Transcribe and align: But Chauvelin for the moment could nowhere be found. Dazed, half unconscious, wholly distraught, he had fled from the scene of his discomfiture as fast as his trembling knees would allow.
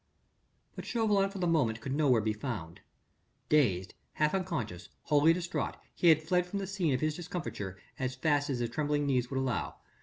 But 0.75 0.83
Chauvelin 0.85 1.29
for 1.29 1.37
the 1.37 1.45
moment 1.45 1.79
could 1.79 1.93
nowhere 1.93 2.21
be 2.21 2.33
found. 2.33 2.81
Dazed, 3.49 3.93
half 4.13 4.33
unconscious, 4.33 4.89
wholly 5.03 5.31
distraught, 5.31 5.77
he 5.93 6.09
had 6.09 6.23
fled 6.23 6.47
from 6.47 6.57
the 6.57 6.65
scene 6.65 6.95
of 6.95 7.01
his 7.01 7.15
discomfiture 7.15 7.77
as 7.99 8.15
fast 8.15 8.49
as 8.49 8.57
his 8.57 8.71
trembling 8.71 9.05
knees 9.05 9.29
would 9.29 9.37
allow. 9.39 9.75